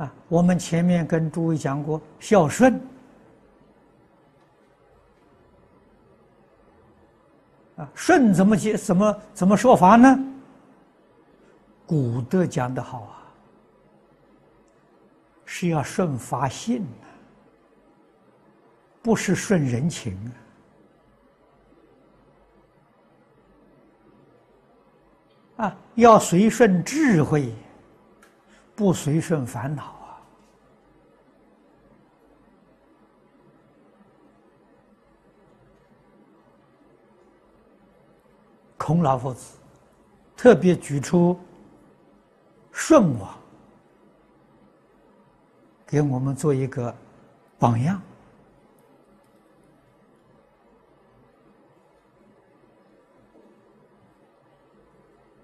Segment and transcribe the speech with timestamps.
[0.00, 2.80] 啊，我们前面跟诸位讲过孝顺，
[7.76, 8.78] 啊，顺怎么解？
[8.78, 10.18] 怎么怎么说法呢？
[11.86, 13.28] 古德讲的好啊，
[15.44, 17.04] 是要顺法性啊，
[19.02, 20.16] 不是顺人情
[25.56, 27.52] 啊，啊，要随顺智慧。
[28.80, 30.16] 不随顺烦恼啊！
[38.78, 39.52] 孔老夫子
[40.34, 41.38] 特别举出
[42.72, 43.36] 舜王，
[45.86, 46.94] 给我们做一个
[47.58, 48.00] 榜样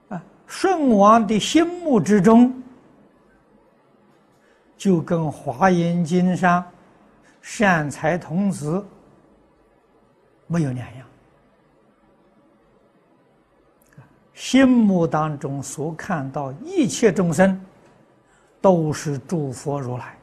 [0.09, 0.25] 啊！
[0.47, 2.63] 舜王的心目之中。
[4.87, 6.65] 就跟《华严经》上
[7.43, 8.87] 善财童子
[10.47, 11.05] 没有两样，
[14.33, 17.61] 心目当中所看到一切众生
[18.61, 20.17] 都是诸佛如来，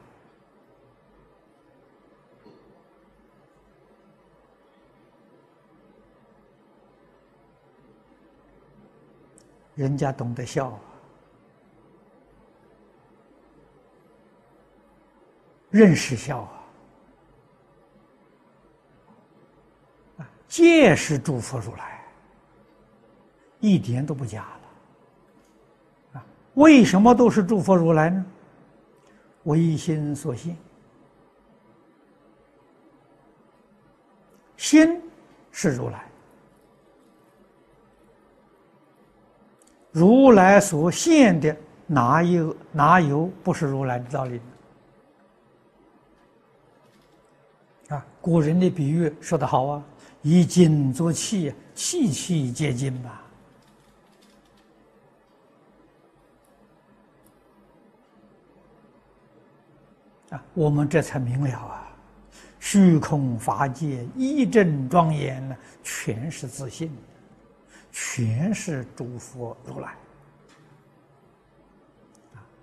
[9.74, 10.93] 人家懂得笑啊。
[15.74, 16.38] 认识笑
[20.18, 22.00] 啊，皆是诸佛如来，
[23.58, 24.42] 一点都不假
[26.12, 26.20] 了。
[26.20, 28.24] 啊，为什么都是诸佛如来呢？
[29.42, 30.56] 唯心所现，
[34.56, 35.02] 心
[35.50, 36.06] 是如来，
[39.90, 41.56] 如来所现的
[41.88, 44.40] 哪有哪有不是如来的道理？
[48.24, 49.84] 古人的比喻说得好啊
[50.22, 53.22] ，“以金作器，器器皆金”吧。
[60.30, 61.86] 啊，我们这才明了啊，
[62.58, 66.90] 虚空法界一正庄严呢，全是自信，
[67.92, 69.94] 全是诸佛如来。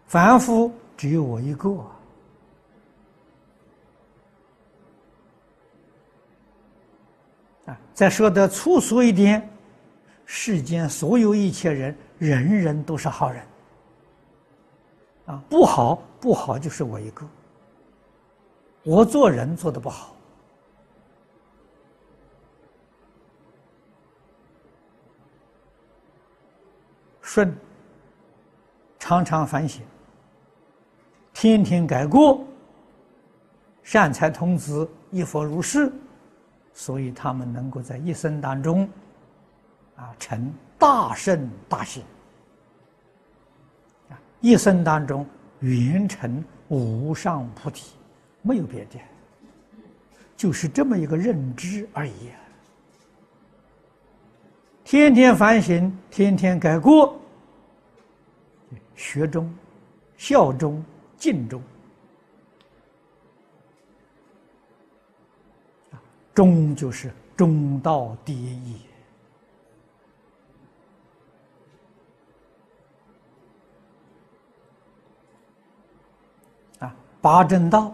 [0.08, 1.86] 凡夫只有我一个。
[7.66, 9.48] 啊再说的粗俗一点，
[10.26, 13.44] 世间所有一切人，人人都是好人。
[15.28, 17.26] 啊，不好不好就是我一个，
[18.84, 20.16] 我做人做的不好。
[27.22, 27.56] 顺，
[29.00, 29.84] 常常反省，
[31.34, 32.44] 天天改过，
[33.84, 35.94] 善财童子一佛如是。
[36.74, 38.88] 所以他们能够在一生当中，
[39.96, 42.04] 啊，成大圣大贤，
[44.10, 45.26] 啊，一生当中
[45.60, 47.94] 圆成无上菩提，
[48.42, 49.00] 没有别的，
[50.36, 52.32] 就是这么一个认知而已。
[54.84, 57.20] 天天反省，天天改过，
[58.96, 59.54] 学中、
[60.18, 60.84] 孝中、
[61.18, 61.62] 敬中。
[66.34, 68.82] 中就是中道第一。
[76.80, 77.94] 啊，八正道、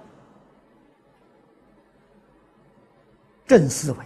[3.45, 3.97] 正思维。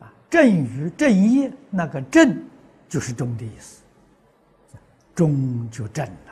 [0.00, 2.44] 啊，正与正业，那个正
[2.88, 3.82] 就是中的意思，
[5.14, 6.31] 中就正了。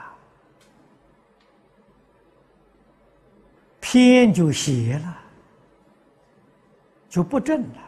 [3.93, 5.19] 偏就邪了，
[7.09, 7.79] 就不正了。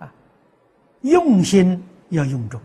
[0.00, 0.12] 啊，
[1.00, 2.60] 用心要用重。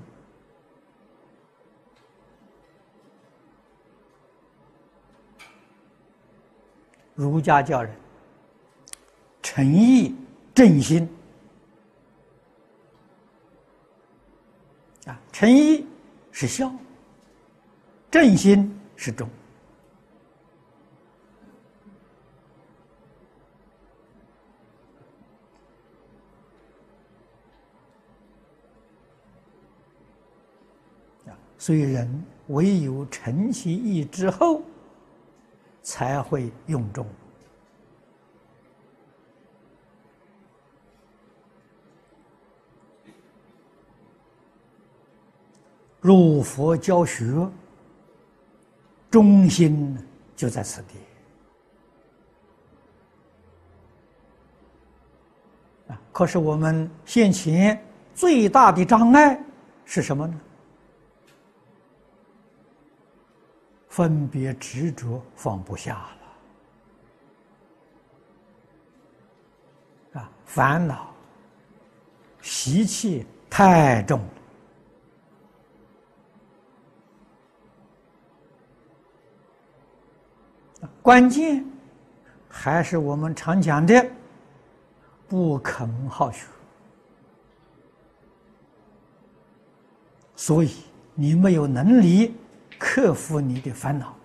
[7.15, 7.95] 儒家教人
[9.41, 10.13] 诚意
[10.53, 11.09] 正心
[15.05, 15.87] 啊，诚意
[16.33, 16.69] 是孝。
[18.11, 19.25] 正心是忠
[31.25, 34.61] 啊，所以人唯有诚其意之后，
[35.81, 37.07] 才会用中。
[46.01, 47.47] 入佛教学，
[49.11, 49.95] 中心
[50.35, 50.95] 就在此地。
[55.93, 57.79] 啊，可是我们现前
[58.15, 59.39] 最大的障碍
[59.85, 60.39] 是什么呢？
[63.89, 66.09] 分别执着放不下
[70.13, 71.13] 了，啊，烦恼
[72.41, 74.40] 习气太重了，
[81.01, 81.65] 关键
[82.47, 84.05] 还是我们常讲的
[85.27, 86.45] 不肯好学，
[90.35, 90.75] 所以
[91.15, 92.35] 你没有能力。
[92.83, 94.15] 克服你的烦恼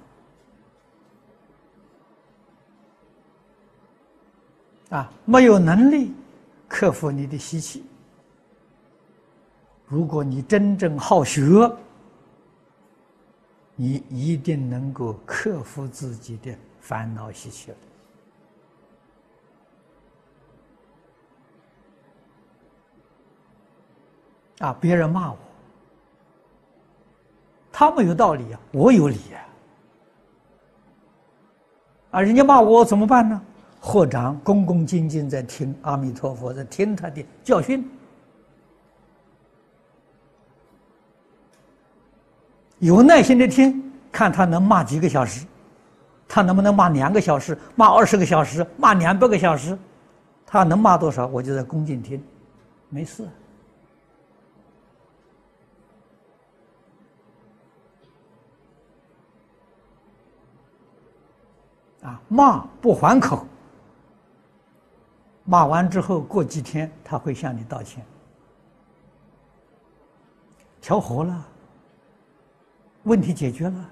[4.88, 6.14] 啊，没有能力
[6.66, 7.84] 克服你的习气。
[9.86, 11.70] 如果你真正好学，
[13.76, 17.72] 你一定能够克服自己的烦恼习气
[24.58, 25.38] 啊，别人骂我。
[27.70, 29.38] 他没有道理啊，我有理啊！
[32.12, 33.38] 啊，人家骂我怎么办呢？
[33.78, 37.86] 合掌恭恭敬敬在听阿弥陀佛，在听他的教训，
[42.78, 45.46] 有耐心的听，看他能骂几个小时，
[46.28, 49.78] 他能不能骂两个小时，骂二十个小时，骂两百个小时，
[50.44, 52.22] 他能骂多少，我就在恭敬听，
[52.90, 53.26] 没事。
[62.02, 63.44] 啊，骂不还口，
[65.44, 68.04] 骂完之后过几天他会向你道歉，
[70.80, 71.48] 调和了，
[73.06, 73.90] 问题解决了。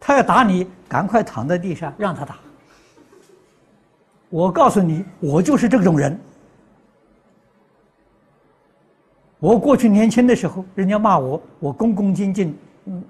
[0.00, 2.36] 他要打你，赶快躺在地上让他打。
[4.28, 6.18] 我告诉你，我就是这种人。
[9.38, 12.56] 我过去年轻的时候，人家骂我，我恭恭敬敬，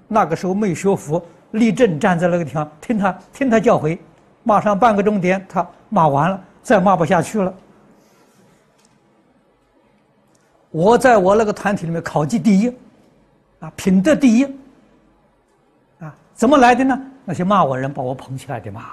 [0.07, 1.21] 那个时候没学佛。
[1.51, 3.99] 立正站在那个地方，听他听他教诲，
[4.43, 7.53] 骂上半个钟点，他骂完了，再骂不下去了。
[10.69, 12.73] 我在我那个团体里面考级第一，
[13.61, 14.43] 啊，品德第一，
[15.99, 17.01] 啊，怎么来的呢？
[17.23, 18.83] 那些骂我人把我捧起来的嘛。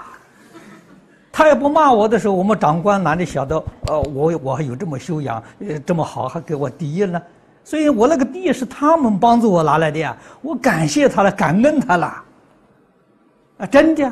[1.32, 3.56] 他要不骂我的时候，我们长官哪里晓得？
[3.86, 7.20] 呃，我我还有这么修养，呃，这么好，还给我第一呢。
[7.64, 12.24] 所以我那个第一是他们帮助我拿来的呀，我感谢他了，感恩他了。
[13.58, 14.04] 啊，真的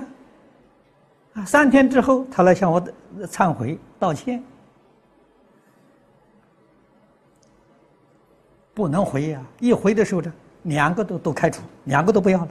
[1.34, 1.44] 啊！
[1.44, 2.82] 三天之后，他来向我
[3.22, 4.42] 忏悔道歉，
[8.74, 9.40] 不能回呀！
[9.60, 10.32] 一回的时候呢，
[10.66, 12.48] 两个都都开除，两个都不要了。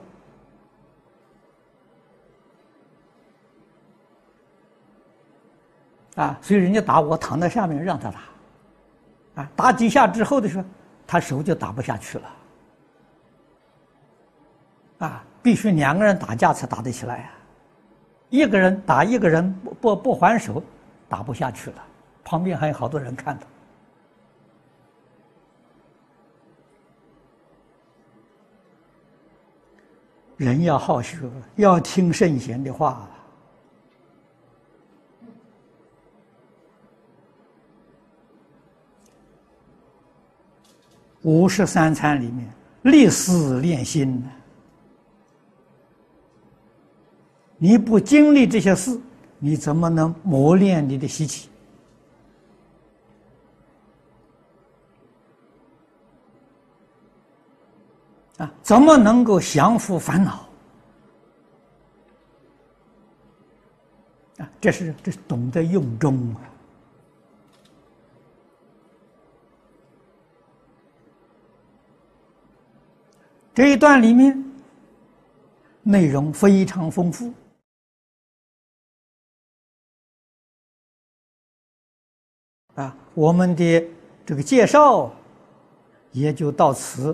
[6.16, 8.20] 啊，所以人家打我，躺在下面让他打，
[9.42, 10.66] 啊，打几下之后的时候，
[11.08, 12.32] 他手就打不下去了，
[15.00, 15.24] 啊。
[15.46, 17.32] 必须两个人打架才打得起来啊！
[18.32, 20.60] 一个人打一个人不不不还手，
[21.08, 21.76] 打不下去了。
[22.24, 23.46] 旁边还有好多人看着。
[30.38, 33.10] 人要好学，要听圣贤的话。
[41.22, 42.48] 五十三参里面，
[42.84, 44.24] 立思练心。
[47.58, 49.00] 你不经历这些事，
[49.40, 51.50] 你怎么能磨练你的习气？
[58.38, 60.50] 啊，怎么能够降服烦恼？
[64.38, 66.42] 啊，这是这懂得用中啊。
[73.54, 74.44] 这一段里面
[75.82, 77.34] 内容非常丰富。
[82.74, 83.88] 啊，我们的
[84.26, 85.10] 这个介绍
[86.12, 87.02] 也就到此。